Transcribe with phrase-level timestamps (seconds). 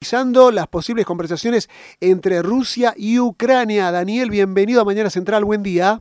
[0.00, 1.68] las posibles conversaciones
[2.00, 3.92] entre Rusia y Ucrania.
[3.92, 6.00] Daniel, bienvenido a Mañana Central, buen día.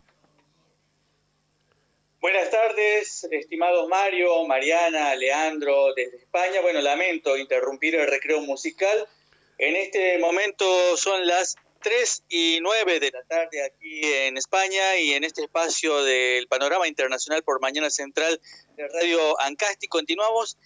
[2.22, 6.62] Buenas tardes, estimados Mario, Mariana, Leandro, desde España.
[6.62, 9.05] Bueno, lamento interrumpir el recreo musical.
[9.57, 15.11] En este momento son las 3 y 9 de la tarde aquí en España y
[15.11, 18.39] en este espacio del Panorama Internacional por Mañana Central
[18.77, 20.57] de Radio Ancasti continuamos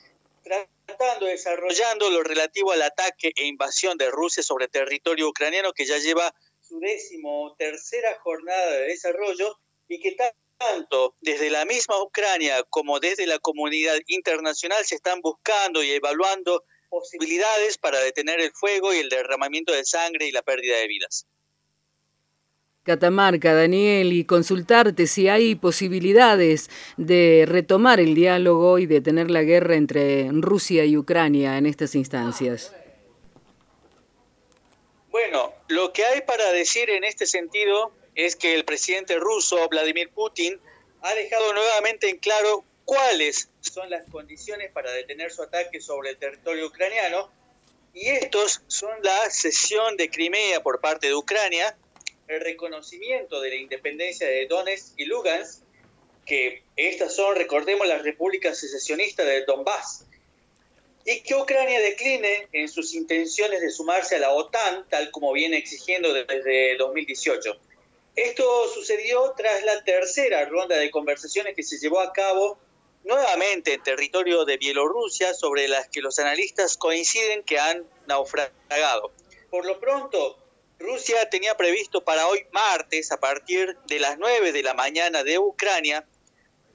[0.43, 5.97] tratando, desarrollando lo relativo al ataque e invasión de Rusia sobre territorio ucraniano que ya
[5.97, 10.15] lleva su décimo tercera jornada de desarrollo y que
[10.57, 16.63] tanto desde la misma Ucrania como desde la comunidad internacional se están buscando y evaluando
[16.89, 21.25] posibilidades para detener el fuego y el derramamiento de sangre y la pérdida de vidas.
[22.83, 29.75] Catamarca, Daniel, y consultarte si hay posibilidades de retomar el diálogo y detener la guerra
[29.75, 32.75] entre Rusia y Ucrania en estas instancias.
[35.09, 40.09] Bueno, lo que hay para decir en este sentido es que el presidente ruso, Vladimir
[40.09, 40.59] Putin,
[41.01, 46.17] ha dejado nuevamente en claro cuáles son las condiciones para detener su ataque sobre el
[46.17, 47.31] territorio ucraniano,
[47.93, 51.77] y estos son la cesión de Crimea por parte de Ucrania,
[52.27, 55.63] el reconocimiento de la independencia de Donetsk y Lugansk,
[56.25, 60.05] que estas son, recordemos, las repúblicas secesionistas de Donbass,
[61.05, 65.57] y que Ucrania decline en sus intenciones de sumarse a la OTAN, tal como viene
[65.57, 67.59] exigiendo desde 2018.
[68.15, 72.57] Esto sucedió tras la tercera ronda de conversaciones que se llevó a cabo
[73.03, 79.11] nuevamente en territorio de Bielorrusia, sobre las que los analistas coinciden que han naufragado.
[79.49, 80.37] Por lo pronto,
[80.83, 85.39] Rusia tenía previsto para hoy martes, a partir de las 9 de la mañana de
[85.39, 86.05] Ucrania,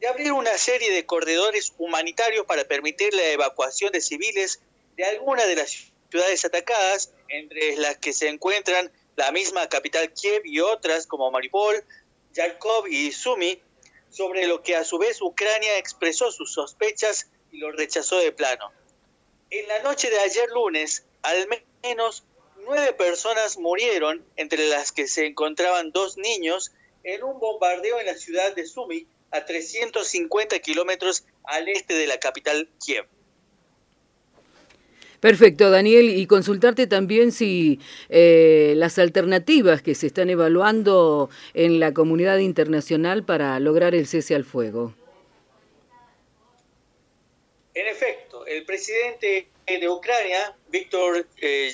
[0.01, 4.63] de abrir una serie de corredores humanitarios para permitir la evacuación de civiles
[4.97, 10.41] de algunas de las ciudades atacadas, entre las que se encuentran la misma capital Kiev
[10.47, 11.85] y otras como Mariupol,
[12.33, 13.61] Yarkov y Sumi,
[14.09, 18.73] sobre lo que a su vez Ucrania expresó sus sospechas y lo rechazó de plano.
[19.51, 21.47] En la noche de ayer lunes, al
[21.83, 22.25] menos
[22.69, 28.15] nueve personas murieron, entre las que se encontraban dos niños, en un bombardeo en la
[28.15, 33.07] ciudad de Sumy, a 350 kilómetros al este de la capital Kiev.
[35.21, 41.93] Perfecto, Daniel, y consultarte también si eh, las alternativas que se están evaluando en la
[41.93, 44.95] comunidad internacional para lograr el cese al fuego.
[47.75, 51.73] En efecto, el presidente de Ucrania, Víctor eh,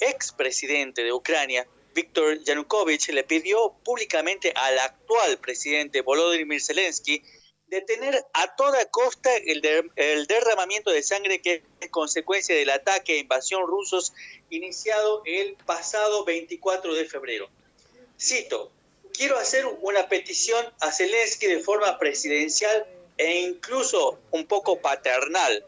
[0.00, 7.22] expresidente de Ucrania, Víctor Yanukovych, le pidió públicamente al actual presidente Volodymyr Zelensky
[7.66, 9.62] detener a toda costa el,
[9.96, 14.12] el derramamiento de sangre que es consecuencia del ataque e invasión rusos
[14.50, 17.50] iniciado el pasado 24 de febrero.
[18.18, 18.72] Cito,
[19.12, 22.86] quiero hacer una petición a Zelensky de forma presidencial
[23.18, 25.64] e incluso un poco paternal.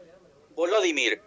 [0.55, 1.21] Volodymyr,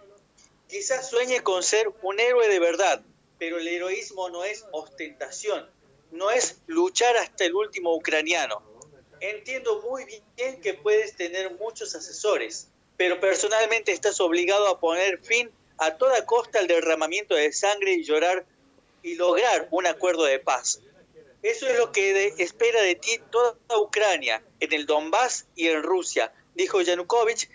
[0.73, 3.03] Quizás sueñe con ser un héroe de verdad,
[3.39, 5.71] pero el heroísmo no es ostentación,
[6.13, 8.63] no es luchar hasta el último ucraniano.
[9.21, 15.51] Entiendo muy bien que puedes tener muchos asesores, pero personalmente estás obligado a poner fin
[15.77, 18.47] a toda costa al derramamiento de sangre y llorar
[19.03, 20.81] y lograr un acuerdo de paz.
[21.43, 26.33] Eso es lo que espera de ti toda Ucrania, en el Donbass y en Rusia,
[26.55, 27.51] dijo Yanukovych,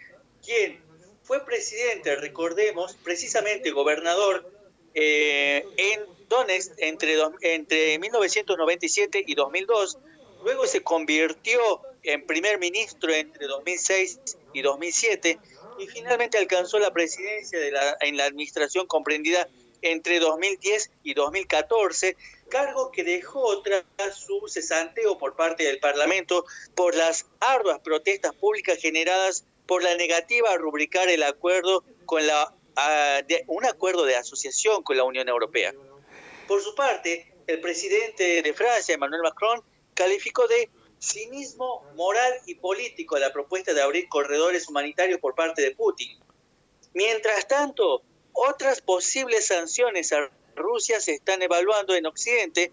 [0.45, 0.86] quien
[1.27, 4.49] fue presidente, recordemos, precisamente gobernador
[4.93, 9.97] eh, en Donetsk entre, entre 1997 y 2002.
[10.45, 14.19] Luego se convirtió en primer ministro entre 2006
[14.53, 15.37] y 2007
[15.79, 19.49] y finalmente alcanzó la presidencia de la, en la administración comprendida
[19.81, 22.15] entre 2010 y 2014,
[22.49, 23.83] cargo que dejó tras
[24.15, 30.51] su cesanteo por parte del Parlamento por las arduas protestas públicas generadas por la negativa
[30.51, 32.53] a rubricar el acuerdo con la
[33.47, 35.73] un acuerdo de asociación con la Unión Europea.
[36.47, 39.63] Por su parte, el presidente de Francia, Emmanuel Macron,
[39.95, 40.69] calificó de
[40.99, 46.19] cinismo moral y político la propuesta de abrir corredores humanitarios por parte de Putin.
[46.93, 48.03] Mientras tanto,
[48.33, 52.71] otras posibles sanciones a Rusia se están evaluando en Occidente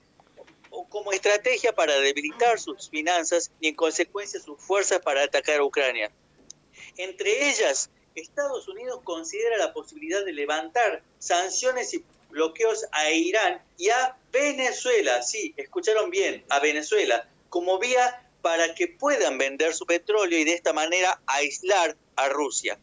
[0.88, 6.10] como estrategia para debilitar sus finanzas y en consecuencia sus fuerzas para atacar a Ucrania.
[6.96, 13.90] Entre ellas, Estados Unidos considera la posibilidad de levantar sanciones y bloqueos a Irán y
[13.90, 20.38] a Venezuela, sí, escucharon bien, a Venezuela, como vía para que puedan vender su petróleo
[20.38, 22.78] y de esta manera aislar a Rusia.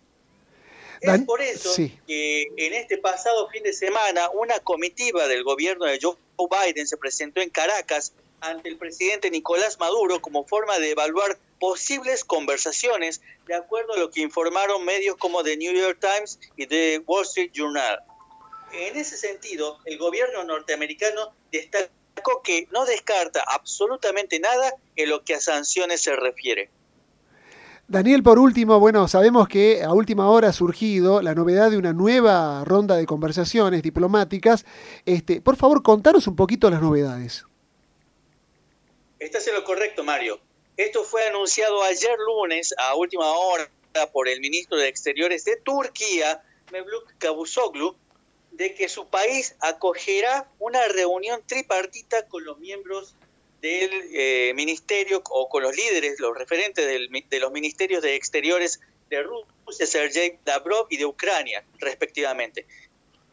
[1.02, 1.74] Es por eso
[2.08, 6.96] que en este pasado fin de semana una comitiva del gobierno de Joe Biden se
[6.98, 13.56] presentó en Caracas ante el presidente Nicolás Maduro como forma de evaluar posibles conversaciones, de
[13.56, 17.52] acuerdo a lo que informaron medios como The New York Times y The Wall Street
[17.54, 18.00] Journal.
[18.74, 25.36] En ese sentido, el gobierno norteamericano destacó que no descarta absolutamente nada en lo que
[25.36, 26.70] a sanciones se refiere.
[27.88, 31.92] Daniel, por último, bueno, sabemos que a última hora ha surgido la novedad de una
[31.92, 34.66] nueva ronda de conversaciones diplomáticas.
[35.06, 37.46] Este, por favor, contanos un poquito las novedades.
[39.22, 40.42] Estás en lo correcto, Mario.
[40.78, 43.70] Esto fue anunciado ayer lunes a última hora
[44.12, 47.96] por el ministro de Exteriores de Turquía, Mevlut Cavusoglu,
[48.50, 53.14] de que su país acogerá una reunión tripartita con los miembros
[53.62, 58.82] del eh, ministerio o con los líderes, los referentes de los ministerios de Exteriores
[59.12, 62.66] de Rusia, Sergei Lavrov y de Ucrania, respectivamente.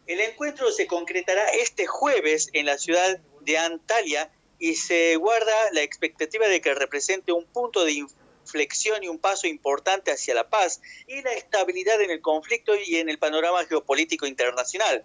[0.07, 5.83] El encuentro se concretará este jueves en la ciudad de Antalya y se guarda la
[5.83, 10.81] expectativa de que represente un punto de inflexión y un paso importante hacia la paz
[11.07, 15.05] y la estabilidad en el conflicto y en el panorama geopolítico internacional.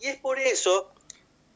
[0.00, 0.92] Y es por eso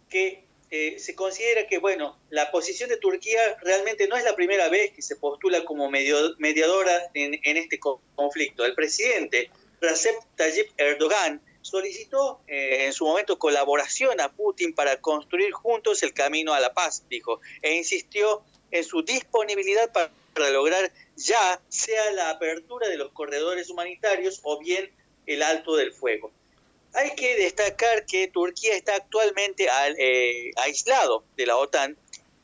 [0.08, 4.69] que eh, se considera que, bueno, la posición de Turquía realmente no es la primera
[4.69, 8.64] vez que se postula como mediadora en, en este conflicto.
[8.64, 9.50] El presidente
[9.81, 16.15] Recep Tayyip Erdogan solicitó eh, en su momento colaboración a Putin para construir juntos el
[16.15, 20.11] camino a la paz, dijo, e insistió en su disponibilidad para,
[20.50, 24.88] lograr ya sea la apertura de los corredores humanitarios o bien
[25.26, 26.31] el alto del fuego.
[26.94, 29.67] Hay que destacar que Turquía está actualmente
[29.99, 31.97] eh, aislado de la OTAN,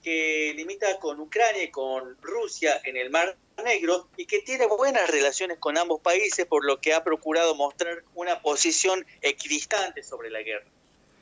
[0.03, 5.09] que limita con Ucrania y con Rusia en el mar Negro y que tiene buenas
[5.09, 10.43] relaciones con ambos países, por lo que ha procurado mostrar una posición equidistante sobre la
[10.43, 10.67] guerra.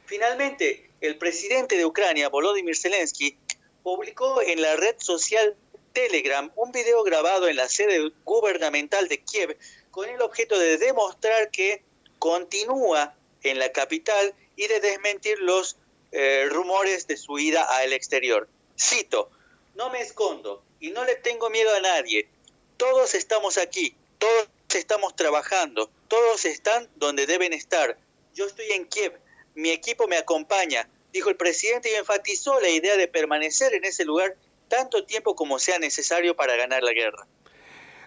[0.07, 3.37] Finalmente, el presidente de Ucrania, Volodymyr Zelensky,
[3.83, 5.57] publicó en la red social
[5.93, 9.57] Telegram un video grabado en la sede gubernamental de Kiev
[9.91, 11.83] con el objeto de demostrar que
[12.19, 15.77] continúa en la capital y de desmentir los
[16.13, 18.49] eh, rumores de su ida al exterior.
[18.79, 19.31] Cito,
[19.75, 22.29] no me escondo, y no le tengo miedo a nadie.
[22.77, 27.99] Todos estamos aquí, todos estamos trabajando, todos están donde deben estar.
[28.35, 29.19] Yo estoy en Kiev,
[29.55, 34.05] mi equipo me acompaña, dijo el presidente y enfatizó la idea de permanecer en ese
[34.05, 34.37] lugar
[34.69, 37.27] tanto tiempo como sea necesario para ganar la guerra.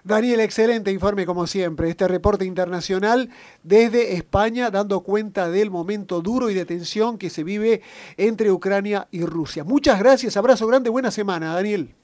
[0.05, 1.89] Daniel, excelente informe como siempre.
[1.89, 3.31] Este reporte internacional
[3.63, 7.81] desde España dando cuenta del momento duro y de tensión que se vive
[8.15, 9.63] entre Ucrania y Rusia.
[9.63, 11.95] Muchas gracias, abrazo grande, buena semana, Daniel.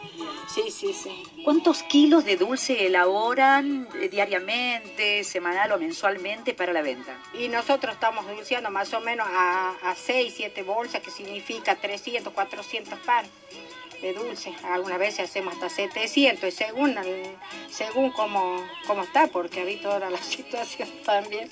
[0.54, 1.42] Sí, sí, sí.
[1.42, 7.18] ¿Cuántos kilos de dulce elaboran eh, diariamente, semanal o mensualmente para la venta?
[7.34, 12.32] Y nosotros estamos dulceando más o menos a, a 6, 7 bolsas, que significa 300,
[12.32, 13.30] 400 panes
[14.00, 14.54] de dulce.
[14.64, 16.94] Algunas veces hacemos hasta 700, según,
[17.70, 21.48] según cómo, cómo está, porque ha visto ahora la situación también.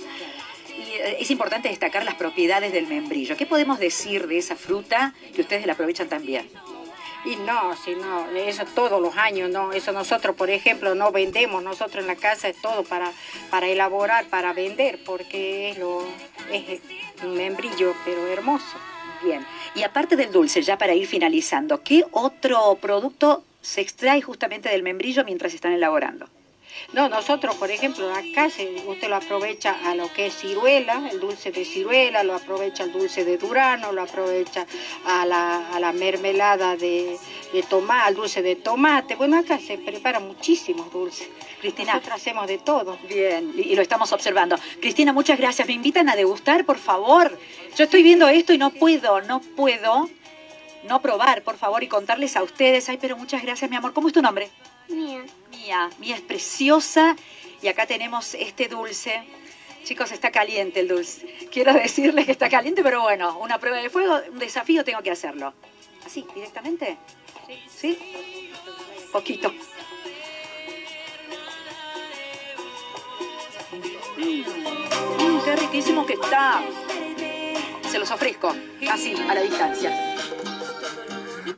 [0.76, 3.36] Y eh, es importante destacar las propiedades del membrillo.
[3.36, 6.48] ¿Qué podemos decir de esa fruta que ustedes la aprovechan también?
[7.24, 11.60] Y no, si no, eso todos los años, no, eso nosotros, por ejemplo, no vendemos,
[11.60, 13.10] nosotros en la casa es todo para,
[13.50, 16.04] para elaborar, para vender, porque es, lo,
[16.52, 16.80] es
[17.24, 18.76] un membrillo, pero hermoso.
[19.22, 19.46] Bien.
[19.74, 24.82] Y aparte del dulce, ya para ir finalizando, ¿qué otro producto se extrae justamente del
[24.82, 26.28] membrillo mientras están elaborando?
[26.92, 31.50] No, nosotros, por ejemplo, acá usted lo aprovecha a lo que es ciruela, el dulce
[31.50, 34.66] de ciruela, lo aprovecha el dulce de durano, lo aprovecha
[35.04, 37.18] a la, mermelada de,
[37.68, 39.16] tomate, al dulce de tomate.
[39.16, 41.28] Bueno, acá se prepara muchísimos dulces.
[41.60, 41.94] Cristina.
[41.94, 42.98] Nosotros hacemos de todo.
[43.08, 44.56] Bien, y, lo estamos observando.
[44.80, 45.66] Cristina, muchas gracias.
[45.66, 47.36] ¿Me invitan a degustar, por favor?
[47.76, 50.08] Yo estoy viendo esto y no puedo, no puedo
[50.86, 52.88] no probar, por favor, y contarles a ustedes.
[52.88, 53.92] Ay, pero muchas gracias, mi amor.
[53.92, 54.48] ¿Cómo es tu nombre?
[54.88, 55.24] Mía.
[55.66, 55.90] Mía.
[55.98, 57.16] Mía es preciosa.
[57.60, 59.24] Y acá tenemos este dulce
[59.82, 61.26] Chicos, está caliente el dulce.
[61.52, 65.12] Quiero decirles que está caliente, pero bueno, una prueba de fuego, un desafío, tengo que
[65.12, 65.54] hacerlo.
[66.04, 66.96] ¿Así, directamente?
[67.68, 67.96] ¿Sí?
[69.12, 69.52] Poquito.
[74.16, 76.62] Mmm, qué riquísimo que está.
[77.88, 78.52] Se los ofrezco,
[78.90, 80.15] así, a la distancia.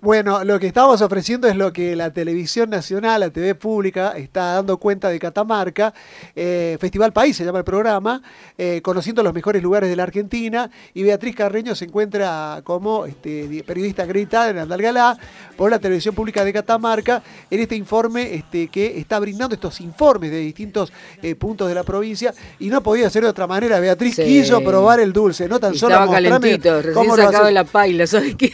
[0.01, 4.55] Bueno, lo que estamos ofreciendo es lo que la televisión nacional, la TV pública, está
[4.55, 5.95] dando cuenta de Catamarca.
[6.37, 8.23] Eh, Festival País se llama el programa,
[8.57, 10.71] eh, conociendo los mejores lugares de la Argentina.
[10.95, 15.17] Y Beatriz Carreño se encuentra como este, periodista acreditada en Andalgalá
[15.57, 20.31] por la televisión pública de Catamarca en este informe este, que está brindando estos informes
[20.31, 20.93] de distintos
[21.23, 22.35] eh, puntos de la provincia.
[22.59, 23.81] Y no podía ser de otra manera.
[23.81, 28.07] Beatriz quiso probar el dulce, no tan solo Estaba calentito, recién sacado de la paila,
[28.07, 28.53] ¿sabes qué?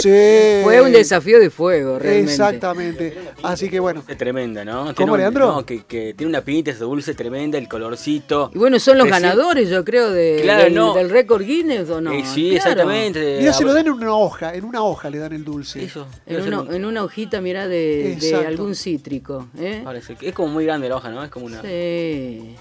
[0.00, 0.64] Sí.
[0.68, 2.32] Fue un desafío de fuego, realmente.
[2.32, 3.18] Exactamente.
[3.42, 4.02] Así que bueno.
[4.06, 4.94] Es tremenda, ¿no?
[4.94, 5.48] ¿Cómo, Leandro?
[5.48, 8.50] No, que, tiene una pinita de dulce tremenda, el colorcito.
[8.54, 12.12] Y bueno, son los ganadores, yo creo, de, del, récord Guinness, ¿o no?
[12.12, 13.38] Eh, sí, exactamente.
[13.40, 15.84] Mira, se lo dan en una hoja, en una hoja le dan el dulce.
[15.84, 16.06] Eso.
[16.26, 19.48] En, una, en una, hojita, mira, de, de algún cítrico.
[19.58, 19.84] ¿eh?
[20.20, 21.22] es como muy grande la hoja, ¿no?
[21.24, 21.62] Es como una...
[21.62, 22.56] Sí.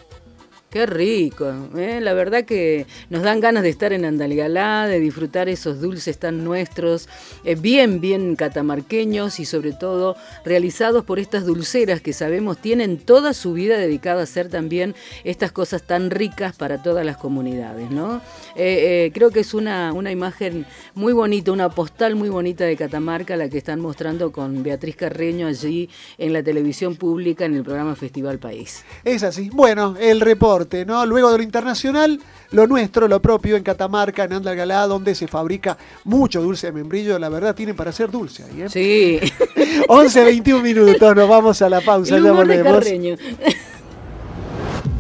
[0.78, 2.00] Qué rico, ¿eh?
[2.00, 6.44] la verdad que nos dan ganas de estar en Andalgalá, de disfrutar esos dulces tan
[6.44, 7.10] nuestros,
[7.44, 10.16] eh, bien, bien catamarqueños y sobre todo
[10.46, 14.94] realizados por estas dulceras que sabemos tienen toda su vida dedicada a hacer también
[15.24, 18.22] estas cosas tan ricas para todas las comunidades, ¿no?
[18.56, 23.36] Eh, creo que es una, una imagen muy bonita, una postal muy bonita de Catamarca
[23.36, 27.96] la que están mostrando con Beatriz Carreño allí en la televisión pública en el programa
[27.96, 28.86] Festival País.
[29.04, 29.50] Es así.
[29.52, 31.06] Bueno, el reporte ¿no?
[31.06, 32.20] Luego de lo internacional,
[32.52, 37.18] lo nuestro, lo propio en Catamarca, en Andalgalá, donde se fabrica mucho dulce de membrillo,
[37.20, 38.70] la verdad tienen para hacer dulce ahí, ¿eh?
[38.70, 39.20] Sí.
[39.88, 42.86] 11, 21 minutos, nos vamos a la pausa, ya volvemos.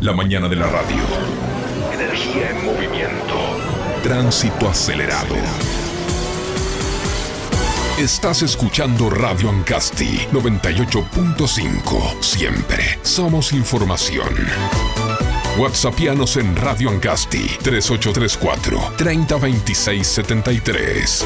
[0.01, 1.03] La mañana de la radio.
[1.93, 3.36] Energía en movimiento.
[4.03, 5.36] Tránsito acelerado.
[7.97, 12.21] Estás escuchando Radio Ancasti 98.5.
[12.21, 15.16] Siempre somos información.
[15.57, 21.25] WhatsAppianos en Radio Ancasti 3834 302673.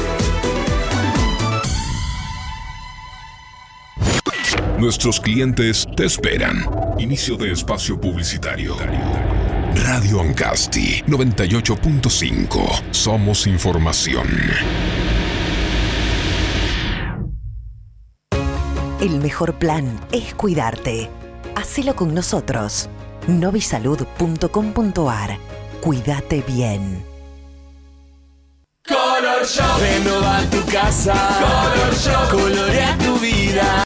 [4.78, 6.64] Nuestros clientes te esperan.
[6.98, 8.74] Inicio de espacio publicitario.
[9.74, 12.84] Radio Ancasti 98.5.
[12.90, 14.28] Somos información.
[18.98, 21.10] El mejor plan es cuidarte.
[21.54, 22.88] Hacelo con nosotros
[23.28, 25.38] novisalud.com.ar.
[25.80, 27.04] Cuídate bien.
[28.86, 29.80] Color Shop.
[29.80, 31.14] Renova tu casa.
[31.14, 32.30] Color Shop.
[32.30, 33.64] Colorea tu vida.